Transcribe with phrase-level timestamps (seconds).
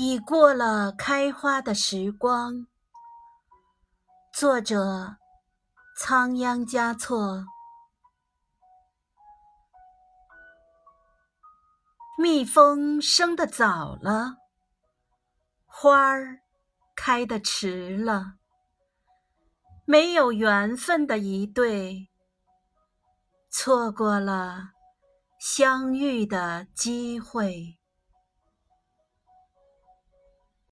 [0.00, 2.68] 已过了开花的时光。
[4.32, 5.16] 作者
[5.96, 7.44] 仓央嘉措。
[12.16, 14.36] 蜜蜂生的早了
[15.66, 16.42] 花儿
[16.94, 18.34] 开的迟了。
[19.84, 22.08] 没有缘分的一对
[23.50, 24.70] 错过了
[25.40, 27.77] 相遇的机会。